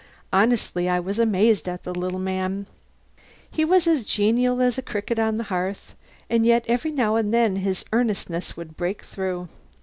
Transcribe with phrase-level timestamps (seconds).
[0.33, 2.65] Honestly I was amazed at the little man.
[3.51, 5.93] He was as genial as a cricket on the hearth,
[6.27, 9.47] and yet every now and then his earnestness would break through.